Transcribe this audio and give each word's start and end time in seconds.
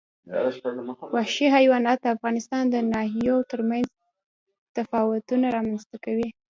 وحشي 1.15 1.47
حیوانات 1.55 1.97
د 2.01 2.07
افغانستان 2.15 2.63
د 2.69 2.75
ناحیو 2.93 3.37
ترمنځ 3.51 3.89
تفاوتونه 4.77 5.45
رامنځ 5.55 5.81
ته 5.89 5.97
کوي. 6.05 6.29